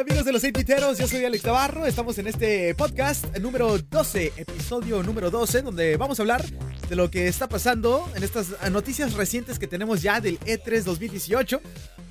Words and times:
Hola 0.00 0.12
amigos 0.12 0.24
de 0.24 0.32
los 0.32 0.44
Eititeros, 0.44 0.96
yo 0.96 1.06
soy 1.06 1.26
Alex 1.26 1.44
Navarro, 1.44 1.84
estamos 1.84 2.16
en 2.16 2.26
este 2.26 2.74
podcast 2.74 3.36
número 3.36 3.76
12, 3.76 4.32
episodio 4.34 5.02
número 5.02 5.30
12, 5.30 5.60
donde 5.60 5.98
vamos 5.98 6.18
a 6.18 6.22
hablar 6.22 6.42
de 6.88 6.96
lo 6.96 7.10
que 7.10 7.28
está 7.28 7.50
pasando 7.50 8.10
en 8.16 8.22
estas 8.22 8.54
noticias 8.70 9.12
recientes 9.12 9.58
que 9.58 9.66
tenemos 9.66 10.00
ya 10.00 10.22
del 10.22 10.40
E3 10.40 10.84
2018. 10.84 11.60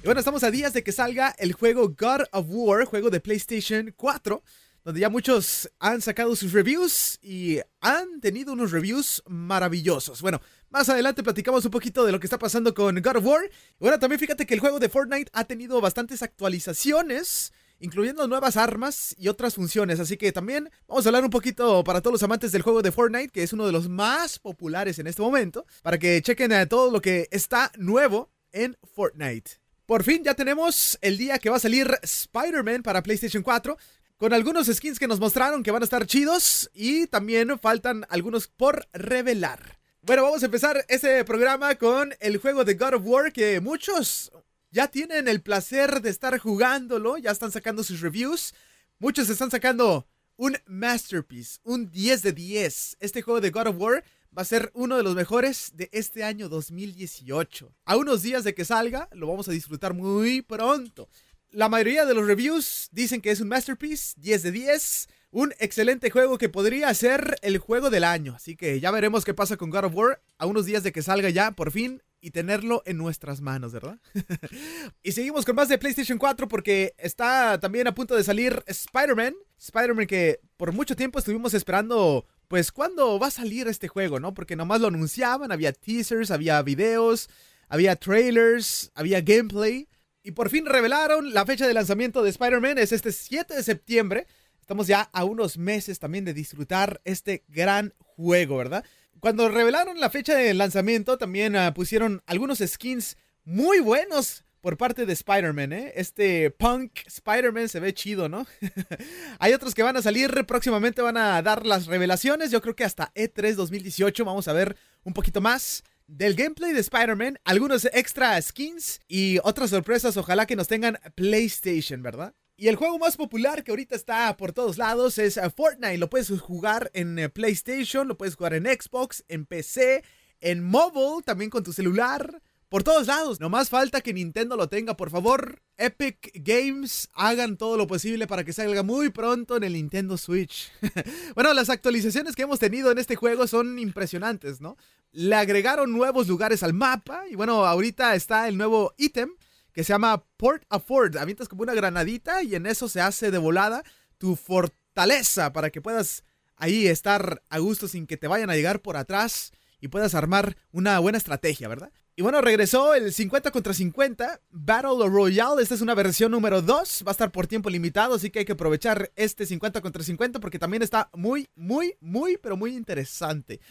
Y 0.03 0.05
bueno, 0.05 0.19
estamos 0.19 0.43
a 0.43 0.51
días 0.51 0.71
de 0.73 0.83
que 0.83 0.91
salga 0.91 1.33
el 1.39 1.53
juego 1.53 1.89
God 1.89 2.25
of 2.31 2.45
War, 2.49 2.85
juego 2.85 3.09
de 3.09 3.21
PlayStation 3.21 3.91
4, 3.97 4.43
donde 4.83 4.99
ya 4.99 5.09
muchos 5.09 5.71
han 5.79 6.03
sacado 6.03 6.35
sus 6.35 6.53
reviews 6.53 7.17
y 7.23 7.57
han 7.81 8.21
tenido 8.21 8.53
unos 8.53 8.71
reviews 8.71 9.23
maravillosos. 9.25 10.21
Bueno, 10.21 10.39
más 10.69 10.89
adelante 10.89 11.23
platicamos 11.23 11.65
un 11.65 11.71
poquito 11.71 12.05
de 12.05 12.11
lo 12.11 12.19
que 12.19 12.27
está 12.27 12.37
pasando 12.37 12.71
con 12.75 13.01
God 13.01 13.17
of 13.17 13.25
War. 13.25 13.49
Bueno, 13.79 13.97
también 13.97 14.19
fíjate 14.19 14.45
que 14.45 14.53
el 14.53 14.59
juego 14.59 14.77
de 14.77 14.89
Fortnite 14.89 15.31
ha 15.33 15.45
tenido 15.45 15.81
bastantes 15.81 16.21
actualizaciones 16.21 17.51
incluyendo 17.79 18.27
nuevas 18.27 18.57
armas 18.57 19.15
y 19.17 19.27
otras 19.27 19.55
funciones. 19.55 19.99
Así 19.99 20.17
que 20.17 20.31
también 20.31 20.69
vamos 20.87 21.05
a 21.05 21.09
hablar 21.09 21.23
un 21.23 21.29
poquito 21.29 21.83
para 21.83 22.01
todos 22.01 22.13
los 22.13 22.23
amantes 22.23 22.51
del 22.51 22.61
juego 22.61 22.81
de 22.81 22.91
Fortnite, 22.91 23.29
que 23.29 23.43
es 23.43 23.53
uno 23.53 23.65
de 23.65 23.71
los 23.71 23.89
más 23.89 24.39
populares 24.39 24.99
en 24.99 25.07
este 25.07 25.21
momento, 25.21 25.65
para 25.81 25.97
que 25.97 26.21
chequen 26.21 26.53
a 26.53 26.65
todo 26.65 26.91
lo 26.91 27.01
que 27.01 27.27
está 27.31 27.71
nuevo 27.77 28.29
en 28.51 28.77
Fortnite. 28.95 29.51
Por 29.85 30.03
fin 30.03 30.23
ya 30.23 30.35
tenemos 30.35 30.99
el 31.01 31.17
día 31.17 31.39
que 31.39 31.49
va 31.49 31.55
a 31.55 31.59
salir 31.59 31.97
Spider-Man 32.03 32.83
para 32.83 33.01
PlayStation 33.01 33.41
4. 33.41 33.77
Con 34.17 34.33
algunos 34.33 34.67
skins 34.67 34.99
que 34.99 35.07
nos 35.07 35.19
mostraron 35.19 35.63
que 35.63 35.71
van 35.71 35.81
a 35.81 35.85
estar 35.85 36.05
chidos 36.05 36.69
y 36.73 37.07
también 37.07 37.57
faltan 37.57 38.05
algunos 38.09 38.47
por 38.47 38.87
revelar. 38.91 39.79
Bueno, 40.01 40.23
vamos 40.23 40.43
a 40.43 40.45
empezar 40.45 40.85
este 40.89 41.23
programa 41.23 41.75
con 41.75 42.13
el 42.19 42.37
juego 42.37 42.65
de 42.65 42.73
God 42.73 42.95
of 42.95 43.01
War 43.05 43.31
que 43.31 43.61
muchos 43.61 44.31
ya 44.71 44.87
tienen 44.87 45.27
el 45.27 45.41
placer 45.41 46.01
de 46.01 46.09
estar 46.09 46.37
jugándolo, 46.37 47.17
ya 47.17 47.31
están 47.31 47.51
sacando 47.51 47.83
sus 47.83 48.01
reviews. 48.01 48.53
Muchos 48.99 49.29
están 49.29 49.51
sacando 49.51 50.07
un 50.35 50.57
masterpiece, 50.67 51.59
un 51.63 51.89
10 51.91 52.21
de 52.21 52.33
10. 52.33 52.97
Este 52.99 53.21
juego 53.21 53.41
de 53.41 53.49
God 53.49 53.67
of 53.67 53.75
War 53.77 54.03
va 54.37 54.43
a 54.43 54.45
ser 54.45 54.71
uno 54.73 54.97
de 54.97 55.03
los 55.03 55.15
mejores 55.15 55.71
de 55.73 55.89
este 55.91 56.23
año 56.23 56.49
2018. 56.49 57.73
A 57.85 57.97
unos 57.97 58.21
días 58.21 58.43
de 58.43 58.53
que 58.53 58.65
salga, 58.65 59.09
lo 59.11 59.27
vamos 59.27 59.47
a 59.47 59.51
disfrutar 59.51 59.93
muy 59.93 60.41
pronto. 60.41 61.09
La 61.51 61.67
mayoría 61.67 62.05
de 62.05 62.13
los 62.13 62.27
reviews 62.27 62.89
dicen 62.91 63.21
que 63.21 63.31
es 63.31 63.41
un 63.41 63.47
masterpiece, 63.47 64.13
10 64.17 64.43
de 64.43 64.51
10, 64.51 65.07
un 65.31 65.53
excelente 65.59 66.11
juego 66.11 66.37
que 66.37 66.47
podría 66.47 66.93
ser 66.93 67.37
el 67.41 67.57
juego 67.57 67.89
del 67.89 68.03
año. 68.03 68.35
Así 68.35 68.55
que 68.55 68.79
ya 68.79 68.91
veremos 68.91 69.25
qué 69.25 69.33
pasa 69.33 69.57
con 69.57 69.71
God 69.71 69.85
of 69.85 69.95
War 69.95 70.21
a 70.37 70.45
unos 70.45 70.65
días 70.65 70.83
de 70.83 70.91
que 70.91 71.01
salga 71.01 71.29
ya, 71.31 71.51
por 71.51 71.71
fin, 71.71 72.03
y 72.21 72.31
tenerlo 72.31 72.83
en 72.85 72.97
nuestras 72.97 73.41
manos, 73.41 73.71
¿verdad? 73.71 73.99
y 75.03 75.11
seguimos 75.11 75.45
con 75.45 75.55
más 75.55 75.69
de 75.69 75.77
PlayStation 75.77 76.17
4 76.17 76.47
porque 76.47 76.93
está 76.97 77.59
también 77.59 77.87
a 77.87 77.95
punto 77.95 78.15
de 78.15 78.23
salir 78.23 78.63
Spider-Man. 78.67 79.35
Spider-Man 79.57 80.07
que 80.07 80.39
por 80.57 80.73
mucho 80.73 80.95
tiempo 80.95 81.19
estuvimos 81.19 81.53
esperando, 81.53 82.25
pues, 82.47 82.71
¿cuándo 82.71 83.19
va 83.19 83.27
a 83.27 83.31
salir 83.31 83.67
este 83.67 83.87
juego, 83.87 84.19
no? 84.19 84.33
Porque 84.33 84.55
nomás 84.55 84.81
lo 84.81 84.87
anunciaban, 84.87 85.51
había 85.51 85.73
teasers, 85.73 86.31
había 86.31 86.61
videos, 86.61 87.29
había 87.67 87.95
trailers, 87.95 88.91
había 88.95 89.21
gameplay. 89.21 89.87
Y 90.23 90.31
por 90.31 90.49
fin 90.49 90.65
revelaron 90.65 91.33
la 91.33 91.45
fecha 91.45 91.67
de 91.67 91.73
lanzamiento 91.73 92.21
de 92.21 92.29
Spider-Man, 92.29 92.77
es 92.77 92.91
este 92.91 93.11
7 93.11 93.55
de 93.55 93.63
septiembre. 93.63 94.27
Estamos 94.59 94.87
ya 94.87 95.09
a 95.13 95.23
unos 95.23 95.57
meses 95.57 95.97
también 95.99 96.25
de 96.25 96.33
disfrutar 96.33 97.01
este 97.03 97.43
gran 97.47 97.93
juego, 97.97 98.57
¿verdad? 98.57 98.83
Cuando 99.19 99.49
revelaron 99.49 99.99
la 99.99 100.09
fecha 100.09 100.35
de 100.35 100.53
lanzamiento, 100.53 101.17
también 101.17 101.55
uh, 101.55 101.73
pusieron 101.73 102.21
algunos 102.25 102.59
skins 102.59 103.17
muy 103.43 103.79
buenos 103.79 104.45
por 104.61 104.77
parte 104.77 105.05
de 105.05 105.13
Spider-Man, 105.13 105.73
¿eh? 105.73 105.93
Este 105.95 106.51
punk 106.51 106.99
Spider-Man 107.05 107.69
se 107.69 107.79
ve 107.79 107.93
chido, 107.93 108.29
¿no? 108.29 108.45
Hay 109.39 109.53
otros 109.53 109.73
que 109.73 109.83
van 109.83 109.97
a 109.97 110.01
salir 110.01 110.45
próximamente, 110.45 111.01
van 111.01 111.17
a 111.17 111.41
dar 111.41 111.65
las 111.65 111.87
revelaciones. 111.87 112.51
Yo 112.51 112.61
creo 112.61 112.75
que 112.75 112.83
hasta 112.83 113.13
E3 113.13 113.55
2018 113.55 114.25
vamos 114.25 114.47
a 114.47 114.53
ver 114.53 114.77
un 115.03 115.13
poquito 115.13 115.41
más 115.41 115.83
del 116.07 116.35
gameplay 116.35 116.73
de 116.73 116.79
Spider-Man, 116.79 117.39
algunos 117.45 117.85
extra 117.85 118.41
skins 118.41 118.99
y 119.07 119.39
otras 119.43 119.69
sorpresas. 119.69 120.17
Ojalá 120.17 120.45
que 120.45 120.55
nos 120.55 120.67
tengan 120.67 120.99
PlayStation, 121.15 122.01
¿verdad? 122.01 122.33
Y 122.59 122.67
el 122.67 122.75
juego 122.75 122.99
más 122.99 123.15
popular 123.15 123.63
que 123.63 123.71
ahorita 123.71 123.95
está 123.95 124.35
por 124.35 124.51
todos 124.51 124.77
lados 124.77 125.17
es 125.17 125.37
eh, 125.37 125.49
Fortnite. 125.49 125.97
Lo 125.97 126.09
puedes 126.09 126.29
jugar 126.41 126.91
en 126.93 127.17
eh, 127.17 127.29
PlayStation, 127.29 128.05
lo 128.05 128.17
puedes 128.17 128.35
jugar 128.35 128.53
en 128.53 128.65
Xbox, 128.65 129.23
en 129.29 129.45
PC, 129.45 130.03
en 130.41 130.61
mobile, 130.65 131.23
también 131.23 131.49
con 131.49 131.63
tu 131.63 131.71
celular. 131.71 132.41
Por 132.67 132.83
todos 132.83 133.07
lados. 133.07 133.39
No 133.39 133.49
más 133.49 133.69
falta 133.69 134.01
que 134.01 134.13
Nintendo 134.13 134.57
lo 134.57 134.67
tenga, 134.67 134.97
por 134.97 135.09
favor. 135.09 135.61
Epic 135.77 136.31
Games 136.33 137.07
hagan 137.13 137.55
todo 137.55 137.77
lo 137.77 137.87
posible 137.87 138.27
para 138.27 138.43
que 138.43 138.51
salga 138.51 138.83
muy 138.83 139.09
pronto 139.09 139.55
en 139.55 139.63
el 139.63 139.71
Nintendo 139.71 140.17
Switch. 140.17 140.69
bueno, 141.35 141.53
las 141.53 141.69
actualizaciones 141.69 142.35
que 142.35 142.41
hemos 142.41 142.59
tenido 142.59 142.91
en 142.91 142.97
este 142.97 143.15
juego 143.15 143.47
son 143.47 143.79
impresionantes, 143.79 144.59
¿no? 144.59 144.75
Le 145.13 145.35
agregaron 145.35 145.93
nuevos 145.93 146.27
lugares 146.27 146.61
al 146.61 146.73
mapa 146.73 147.23
y 147.31 147.35
bueno, 147.35 147.65
ahorita 147.65 148.15
está 148.15 148.49
el 148.49 148.57
nuevo 148.57 148.93
ítem 148.97 149.29
que 149.73 149.83
se 149.83 149.93
llama 149.93 150.23
Port 150.37 150.63
Afford. 150.69 151.17
Avientas 151.17 151.47
como 151.47 151.63
una 151.63 151.73
granadita 151.73 152.43
y 152.43 152.55
en 152.55 152.65
eso 152.65 152.89
se 152.89 153.01
hace 153.01 153.31
de 153.31 153.37
volada 153.37 153.83
tu 154.17 154.35
fortaleza 154.35 155.53
para 155.53 155.69
que 155.69 155.81
puedas 155.81 156.23
ahí 156.55 156.87
estar 156.87 157.43
a 157.49 157.59
gusto 157.59 157.87
sin 157.87 158.05
que 158.05 158.17
te 158.17 158.27
vayan 158.27 158.49
a 158.49 158.55
llegar 158.55 158.81
por 158.81 158.97
atrás 158.97 159.51
y 159.81 159.87
puedas 159.87 160.13
armar 160.13 160.57
una 160.71 160.99
buena 160.99 161.17
estrategia, 161.17 161.67
¿verdad? 161.67 161.91
Y 162.15 162.21
bueno, 162.21 162.41
regresó 162.41 162.95
el 162.95 163.13
50 163.13 163.49
contra 163.51 163.73
50 163.73 164.41
Battle 164.49 165.07
Royale. 165.07 165.63
Esta 165.63 165.75
es 165.75 165.81
una 165.81 165.95
versión 165.95 166.31
número 166.31 166.61
2. 166.61 167.03
Va 167.07 167.11
a 167.11 167.13
estar 167.13 167.31
por 167.31 167.47
tiempo 167.47 167.69
limitado, 167.69 168.15
así 168.15 168.29
que 168.29 168.39
hay 168.39 168.45
que 168.45 168.51
aprovechar 168.51 169.09
este 169.15 169.45
50 169.45 169.79
contra 169.79 170.03
50 170.03 170.41
porque 170.41 170.59
también 170.59 170.83
está 170.83 171.09
muy, 171.13 171.49
muy, 171.55 171.95
muy, 172.01 172.35
pero 172.35 172.57
muy 172.57 172.75
interesante. 172.75 173.61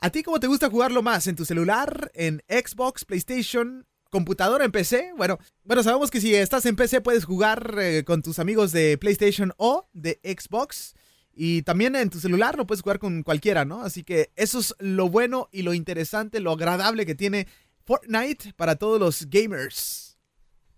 ¿A 0.00 0.10
ti 0.10 0.24
cómo 0.24 0.40
te 0.40 0.48
gusta 0.48 0.68
jugarlo 0.68 1.00
más? 1.00 1.28
¿En 1.28 1.36
tu 1.36 1.44
celular? 1.44 2.10
¿En 2.14 2.42
Xbox? 2.48 3.04
¿PlayStation? 3.04 3.86
Computadora, 4.12 4.66
en 4.66 4.70
PC. 4.70 5.12
Bueno, 5.16 5.38
bueno, 5.64 5.82
sabemos 5.82 6.10
que 6.10 6.20
si 6.20 6.34
estás 6.34 6.66
en 6.66 6.76
PC 6.76 7.00
puedes 7.00 7.24
jugar 7.24 7.76
eh, 7.80 8.04
con 8.04 8.22
tus 8.22 8.38
amigos 8.38 8.70
de 8.70 8.98
PlayStation 8.98 9.52
o 9.56 9.88
de 9.94 10.20
Xbox. 10.22 10.94
Y 11.34 11.62
también 11.62 11.96
en 11.96 12.10
tu 12.10 12.20
celular 12.20 12.58
lo 12.58 12.66
puedes 12.66 12.82
jugar 12.82 12.98
con 12.98 13.22
cualquiera, 13.22 13.64
¿no? 13.64 13.80
Así 13.80 14.04
que 14.04 14.30
eso 14.36 14.58
es 14.58 14.74
lo 14.78 15.08
bueno 15.08 15.48
y 15.50 15.62
lo 15.62 15.72
interesante, 15.72 16.40
lo 16.40 16.52
agradable 16.52 17.06
que 17.06 17.14
tiene 17.14 17.48
Fortnite 17.86 18.52
para 18.54 18.76
todos 18.76 19.00
los 19.00 19.30
gamers. 19.30 20.18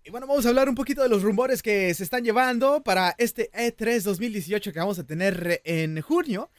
Y 0.05 0.11
bueno, 0.11 0.27
vamos 0.27 0.45
a 0.45 0.49
hablar 0.49 0.69
un 0.69 0.75
poquito 0.75 1.03
de 1.03 1.09
los 1.09 1.21
rumores 1.21 1.61
que 1.61 1.93
se 1.93 2.03
están 2.03 2.23
llevando 2.23 2.83
para 2.83 3.15
este 3.17 3.51
E3 3.51 4.01
2018 4.01 4.71
que 4.71 4.79
vamos 4.79 4.97
a 4.97 5.03
tener 5.03 5.61
en 5.65 5.99
junio. 6.01 6.51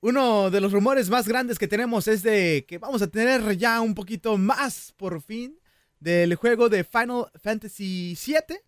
Uno 0.00 0.50
de 0.50 0.62
los 0.62 0.72
rumores 0.72 1.10
más 1.10 1.28
grandes 1.28 1.58
que 1.58 1.68
tenemos 1.68 2.08
es 2.08 2.22
de 2.22 2.64
que 2.66 2.78
vamos 2.78 3.02
a 3.02 3.08
tener 3.08 3.58
ya 3.58 3.82
un 3.82 3.94
poquito 3.94 4.38
más 4.38 4.94
por 4.96 5.20
fin 5.20 5.61
del 6.02 6.34
juego 6.34 6.68
de 6.68 6.82
Final 6.84 7.30
Fantasy 7.40 8.18
VII, 8.26 8.58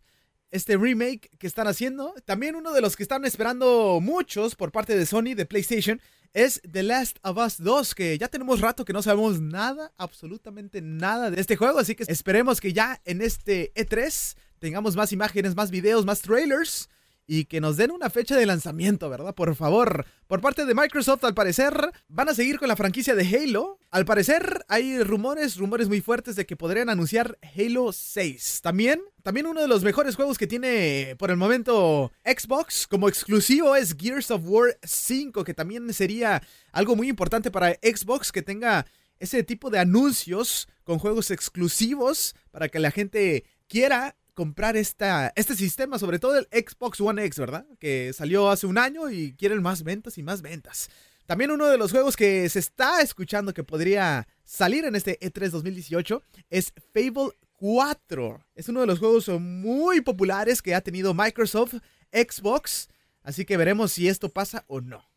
este 0.51 0.77
remake 0.77 1.31
que 1.39 1.47
están 1.49 1.67
haciendo. 1.67 2.15
También 2.25 2.55
uno 2.55 2.73
de 2.73 2.81
los 2.81 2.97
que 2.97 3.03
están 3.03 3.25
esperando 3.25 3.99
muchos 4.01 4.55
por 4.55 4.71
parte 4.71 4.97
de 4.97 5.05
Sony, 5.05 5.35
de 5.35 5.45
PlayStation, 5.45 6.01
es 6.33 6.61
The 6.71 6.85
Last 6.85 7.19
of 7.23 7.37
Us 7.39 7.59
2, 7.59 7.95
que 7.95 8.19
ya 8.19 8.29
tenemos 8.29 8.61
rato 8.61 8.85
que 8.85 8.93
no 8.93 9.03
sabemos 9.03 9.41
nada, 9.41 9.93
absolutamente 9.97 10.81
nada 10.81 11.31
de 11.31 11.41
este 11.41 11.57
juego, 11.57 11.79
así 11.79 11.95
que 11.95 12.05
esperemos 12.07 12.61
que 12.61 12.73
ya 12.73 13.01
en 13.05 13.21
este 13.21 13.73
E3 13.75 14.37
tengamos 14.59 14.97
más 14.97 15.13
imágenes, 15.13 15.57
más 15.57 15.71
videos, 15.71 16.05
más 16.05 16.21
trailers 16.23 16.89
y 17.27 17.47
que 17.47 17.61
nos 17.61 17.77
den 17.77 17.91
una 17.91 18.11
fecha 18.11 18.37
de 18.37 18.47
lanzamiento, 18.47 19.09
¿verdad? 19.09 19.35
Por 19.35 19.55
favor. 19.57 20.05
Por 20.27 20.41
parte 20.41 20.65
de 20.65 20.75
Microsoft, 20.75 21.25
al 21.25 21.35
parecer, 21.35 21.93
van 22.09 22.29
a 22.29 22.35
seguir 22.35 22.59
con 22.59 22.69
la 22.69 22.77
franquicia 22.77 23.15
de 23.15 23.27
Halo. 23.27 23.79
Al 23.91 24.05
parecer, 24.05 24.65
hay 24.69 25.03
rumores, 25.03 25.57
rumores 25.57 25.89
muy 25.89 26.01
fuertes 26.01 26.37
de 26.37 26.47
que 26.47 26.57
podrían 26.57 26.91
anunciar 26.91 27.39
Halo 27.57 27.93
6. 27.93 28.61
También, 28.63 29.01
también 29.23 29.47
uno 29.47 29.61
de 29.63 29.69
los 29.69 29.83
mejores 29.83 30.17
juegos 30.17 30.39
que 30.39 30.47
tiene 30.47 31.17
por 31.19 31.31
el 31.31 31.37
momento 31.37 32.13
Xbox 32.25 32.87
como 32.87 33.09
exclusivo 33.09 33.75
es 33.77 33.97
Gears 33.97 34.31
of 34.31 34.43
War 34.45 34.79
5, 34.83 35.45
que 35.45 35.55
también 35.55 35.93
sería 35.93 36.43
algo 36.73 36.97
muy 36.97 37.09
importante 37.09 37.51
para 37.51 37.73
Xbox 37.83 38.33
que 38.33 38.43
tenga 38.43 38.87
ese 39.19 39.43
tipo 39.43 39.71
de 39.71 39.79
anuncios 39.79 40.69
con 40.83 40.99
juegos 40.99 41.31
exclusivos 41.31 42.35
para 42.51 42.69
que 42.69 42.79
la 42.79 42.91
gente 42.91 43.45
quiera 43.69 44.17
comprar 44.35 44.77
este 44.77 45.57
sistema, 45.57 45.99
sobre 45.99 46.19
todo 46.19 46.37
el 46.37 46.49
Xbox 46.53 47.01
One 47.01 47.25
X, 47.25 47.39
¿verdad? 47.39 47.67
Que 47.79 48.13
salió 48.13 48.51
hace 48.51 48.67
un 48.67 48.79
año 48.79 49.11
y 49.11 49.35
quieren 49.35 49.63
más 49.63 49.83
ventas 49.85 50.19
y 50.19 50.23
más 50.23 50.43
ventas. 50.43 50.91
También 51.27 51.51
uno 51.51 51.67
de 51.69 51.79
los 51.79 51.91
juegos 51.91 52.17
que 52.17 52.47
se 52.51 52.59
está 52.59 53.01
escuchando 53.01 53.55
que 53.55 53.65
podría 53.65 54.29
salir 54.45 54.85
en 54.85 54.95
este 54.95 55.19
E3 55.21 55.49
2018 55.51 56.23
es 56.51 56.75
Fable 56.93 57.31
4. 57.53 58.45
Es 58.55 58.69
uno 58.69 58.81
de 58.81 58.87
los 58.87 58.99
juegos 58.99 59.29
muy 59.41 60.03
populares 60.03 60.61
que 60.61 60.75
ha 60.75 60.83
tenido 60.83 61.15
Microsoft, 61.15 61.77
Xbox, 62.13 62.89
así 63.23 63.47
que 63.47 63.57
veremos 63.57 63.93
si 63.93 64.09
esto 64.09 64.29
pasa 64.29 64.65
o 64.67 64.83
no. 64.83 65.09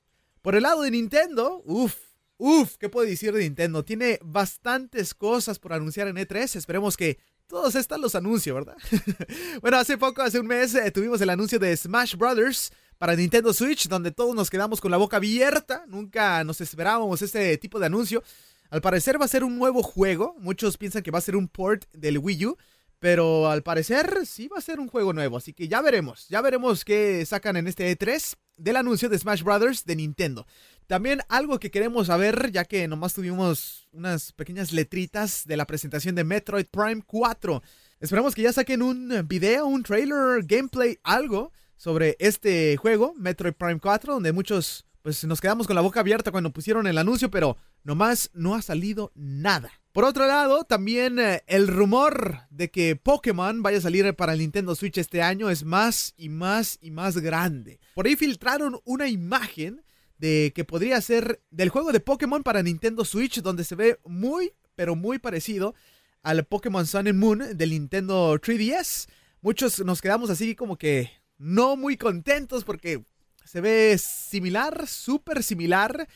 Por 0.42 0.56
el 0.56 0.64
lado 0.64 0.84
de 0.84 0.92
Nintendo, 0.92 1.62
uff, 1.66 1.96
Uf, 2.38 2.78
¿qué 2.78 2.88
puedo 2.88 3.08
decir 3.08 3.34
de 3.34 3.42
Nintendo? 3.42 3.84
Tiene 3.84 4.20
bastantes 4.24 5.14
cosas 5.14 5.58
por 5.58 5.74
anunciar 5.74 6.08
en 6.08 6.18
E3. 6.18 6.56
Esperemos 6.56 6.96
que 6.96 7.18
todos 7.48 7.76
estos 7.76 8.00
los 8.00 8.14
anuncie, 8.14 8.52
¿verdad? 8.52 8.78
bueno, 9.62 9.78
hace 9.78 9.98
poco, 9.98 10.22
hace 10.22 10.40
un 10.40 10.48
mes, 10.48 10.76
eh, 10.76 10.92
tuvimos 10.92 11.20
el 11.22 11.30
anuncio 11.30 11.58
de 11.58 11.76
Smash 11.76 12.16
Brothers 12.16 12.72
para 12.98 13.16
Nintendo 13.16 13.54
Switch, 13.54 13.88
donde 13.88 14.12
todos 14.12 14.36
nos 14.36 14.50
quedamos 14.50 14.82
con 14.82 14.92
la 14.92 14.98
boca 14.98 15.18
abierta. 15.18 15.86
Nunca 15.88 16.44
nos 16.44 16.62
esperábamos 16.62 17.22
este 17.22 17.58
tipo 17.58 17.80
de 17.80 17.88
anuncio. 17.88 18.24
Al 18.70 18.82
parecer 18.82 19.20
va 19.20 19.26
a 19.26 19.30
ser 19.30 19.44
un 19.44 19.58
nuevo 19.58 19.82
juego. 19.82 20.36
Muchos 20.40 20.78
piensan 20.78 21.02
que 21.02 21.12
va 21.12 21.20
a 21.20 21.22
ser 21.22 21.36
un 21.36 21.48
port 21.48 21.86
del 21.94 22.20
Wii 22.20 22.46
U. 22.46 22.58
Pero 23.00 23.50
al 23.50 23.62
parecer 23.62 24.26
sí 24.26 24.48
va 24.48 24.58
a 24.58 24.62
ser 24.62 24.80
un 24.80 24.88
juego 24.88 25.14
nuevo, 25.14 25.38
así 25.38 25.54
que 25.54 25.68
ya 25.68 25.82
veremos, 25.82 26.28
ya 26.30 26.42
veremos 26.42 26.84
qué 26.84 27.24
sacan 27.28 27.56
en 27.56 27.68
este 27.68 27.96
E3 27.96 28.36
del 28.56 28.76
anuncio 28.76 29.08
de 29.08 29.20
Smash 29.20 29.44
Brothers 29.44 29.86
de 29.86 29.96
Nintendo. 29.96 30.48
También 30.88 31.20
algo 31.28 31.60
que 31.60 31.70
queremos 31.70 32.08
saber, 32.08 32.50
ya 32.54 32.64
que 32.64 32.88
nomás 32.88 33.14
tuvimos 33.14 33.90
unas 33.92 34.32
pequeñas 34.32 34.72
letritas 34.72 35.46
de 35.46 35.58
la 35.58 35.68
presentación 35.68 36.16
de 36.16 36.24
Metroid 36.24 36.66
Prime 36.66 37.04
4. 37.06 37.62
Esperamos 38.00 38.34
que 38.34 38.44
ya 38.44 38.54
saquen 38.54 38.82
un 38.82 39.28
video, 39.28 39.66
un 39.66 39.84
trailer, 39.84 40.44
gameplay, 40.46 40.98
algo 41.04 41.52
sobre 41.76 42.16
este 42.20 42.78
juego, 42.78 43.14
Metroid 43.18 43.54
Prime 43.54 43.82
4, 43.82 44.14
donde 44.14 44.32
muchos 44.32 44.86
pues 45.02 45.26
nos 45.26 45.42
quedamos 45.42 45.68
con 45.68 45.76
la 45.76 45.82
boca 45.82 46.00
abierta 46.00 46.32
cuando 46.32 46.54
pusieron 46.54 46.88
el 46.88 46.98
anuncio, 46.98 47.30
pero 47.30 47.58
nomás 47.84 48.30
no 48.34 48.56
ha 48.56 48.62
salido 48.62 49.12
nada. 49.14 49.72
Por 49.92 50.06
otro 50.06 50.26
lado, 50.26 50.64
también 50.64 51.20
eh, 51.20 51.44
el 51.48 51.68
rumor 51.68 52.44
de 52.50 52.72
que 52.72 52.96
Pokémon 52.96 53.62
vaya 53.62 53.80
a 53.80 53.82
salir 53.82 54.14
para 54.16 54.34
el 54.34 54.40
Nintendo 54.40 54.74
Switch 54.74 54.98
este 54.98 55.22
año 55.22 55.50
es 55.50 55.66
más 55.66 56.14
y 56.16 56.30
más 56.30 56.78
y 56.82 56.92
más 56.92 57.18
grande. 57.18 57.80
Por 57.94 58.06
ahí 58.06 58.16
filtraron 58.16 58.80
una 58.86 59.10
imagen 59.10 59.84
de 60.18 60.52
que 60.56 60.64
podría 60.64 61.00
ser 61.02 61.42
del 61.52 61.70
juego 61.70 61.92
de 61.92 62.00
Pokémon 62.00 62.44
para 62.44 62.64
Nintendo 62.64 63.06
Switch, 63.06 63.42
donde 63.42 63.64
se 63.64 63.76
ve 63.76 64.00
muy, 64.06 64.54
pero 64.76 64.96
muy 64.96 65.20
parecido 65.20 65.76
al 66.24 66.46
Pokémon 66.46 66.86
Sun 66.86 67.08
and 67.08 67.20
Moon 67.20 67.58
del 67.58 67.70
Nintendo 67.70 68.40
3DS. 68.40 69.08
Muchos 69.42 69.80
nos 69.86 70.02
quedamos 70.02 70.30
así 70.30 70.56
como 70.56 70.78
que 70.78 71.12
no 71.38 71.76
muy 71.76 71.98
contentos 71.98 72.64
porque 72.64 73.04
se 73.46 73.62
ve 73.62 73.98
similar, 73.98 74.88
súper 74.88 75.44
similar 75.44 76.08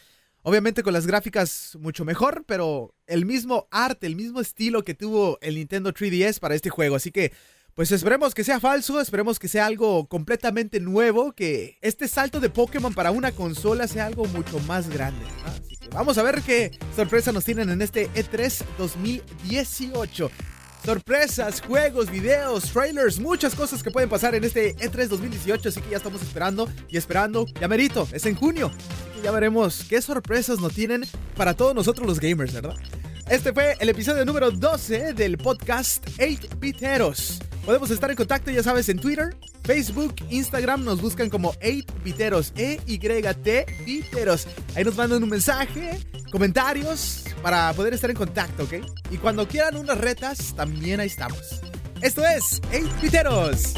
Obviamente 0.44 0.82
con 0.82 0.94
las 0.94 1.06
gráficas 1.06 1.78
mucho 1.80 2.04
mejor, 2.04 2.46
pero 2.48 2.96
el 3.06 3.26
mismo 3.26 3.68
arte, 3.70 4.08
el 4.08 4.16
mismo 4.16 4.42
estilo 4.42 4.84
que 4.84 4.96
tuvo 4.96 5.38
el 5.42 5.56
Nintendo 5.56 5.94
3DS 5.94 6.40
para 6.40 6.56
este 6.56 6.72
juego. 6.72 6.96
Así 6.96 7.12
que, 7.12 7.32
pues 7.76 7.92
esperemos 7.92 8.34
que 8.34 8.44
sea 8.44 8.60
falso, 8.60 9.00
esperemos 9.00 9.40
que 9.40 9.48
sea 9.48 9.66
algo 9.66 10.06
completamente 10.08 10.80
nuevo, 10.80 11.32
que 11.32 11.78
este 11.82 12.08
salto 12.08 12.40
de 12.40 12.50
Pokémon 12.50 12.94
para 12.94 13.12
una 13.12 13.32
consola 13.32 13.88
sea 13.88 14.06
algo 14.06 14.26
mucho 14.26 14.60
más 14.62 14.90
grande. 14.90 15.26
Así 15.46 15.76
que 15.78 15.88
vamos 15.90 16.18
a 16.18 16.24
ver 16.24 16.42
qué 16.42 16.72
sorpresa 16.96 17.32
nos 17.32 17.46
tienen 17.46 17.70
en 17.70 17.82
este 17.82 18.10
E3 18.12 18.64
2018 18.78 20.32
sorpresas, 20.84 21.62
juegos, 21.62 22.10
videos, 22.10 22.72
trailers, 22.72 23.20
muchas 23.20 23.56
cosas 23.56 23.84
que 23.84 23.92
pueden 23.92 24.10
pasar 24.10 24.36
en 24.36 24.44
este 24.44 24.76
E3 24.78 25.08
2018, 25.08 25.70
así 25.70 25.82
que 25.82 25.92
ya 25.92 25.98
estamos 25.98 26.22
esperando 26.22 26.68
y 26.90 26.98
esperando. 26.98 27.46
Ya 27.60 27.68
merito, 27.68 28.08
es 28.12 28.26
en 28.26 28.36
junio. 28.36 28.72
ya 29.24 29.32
veremos 29.32 29.86
qué 29.88 30.02
sorpresas 30.02 30.60
nos 30.60 30.74
tienen 30.74 31.04
para 31.36 31.54
todos 31.54 31.76
nosotros 31.76 32.08
los 32.08 32.20
gamers, 32.20 32.54
¿verdad? 32.54 32.76
Este 33.30 33.54
fue 33.54 33.78
el 33.80 33.90
episodio 33.90 34.26
número 34.26 34.52
12 34.52 35.14
del 35.14 35.38
podcast 35.38 36.06
8 36.20 36.58
Biteros. 36.58 37.40
Podemos 37.66 37.92
estar 37.92 38.10
en 38.10 38.18
contacto, 38.18 38.50
ya 38.50 38.64
sabes, 38.64 38.90
en 38.90 39.00
Twitter, 39.00 39.36
Facebook, 39.64 40.16
Instagram, 40.30 40.84
nos 40.84 41.02
buscan 41.02 41.30
como 41.30 41.54
8Biteros, 41.56 42.52
E-Y-T 42.56 43.66
Biteros. 43.86 44.48
Ahí 44.76 44.84
nos 44.84 44.96
mandan 44.96 45.22
un 45.24 45.30
mensaje, 45.30 46.00
comentarios, 46.32 47.24
para 47.44 47.72
poder 47.74 47.94
estar 47.94 48.10
en 48.10 48.16
contacto, 48.16 48.64
¿ok? 48.64 48.74
Y 49.12 49.18
cuando 49.18 49.48
quieran 49.48 49.78
unas 49.78 49.98
retas, 49.98 50.56
también 50.56 51.00
ahí 51.00 51.08
estamos. 51.08 51.62
Esto 52.02 52.26
es 52.26 52.62
8 52.72 52.90
Biteros. 53.02 53.74